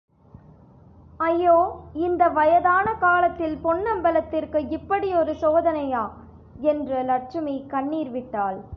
ஐயோ 1.17 1.81
இந்த 1.93 2.29
வயதான 2.29 2.93
காலத்தில் 2.93 3.57
பொன்னம்பலத்திற்கு 3.63 4.71
இப்படியொரு 4.71 5.33
சோதனையா? 5.41 6.09
என்று 6.59 7.03
லட்சுமி 7.03 7.65
கண்ணீர் 7.67 8.09
விட்டாள். 8.09 8.61